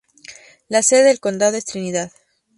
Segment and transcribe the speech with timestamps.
[0.67, 2.11] La sede del condado es Trinidad.